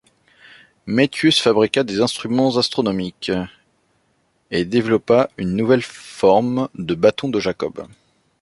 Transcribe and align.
Metius 0.87 1.39
fabriqua 1.39 1.83
des 1.83 2.01
instruments 2.01 2.57
astronomiques 2.57 3.31
et 4.49 4.65
développa 4.65 5.29
une 5.37 5.55
nouvelle 5.55 5.83
forme 5.83 6.69
de 6.73 6.95
bâton 6.95 7.29
de 7.29 7.39
Jacob. 7.39 7.87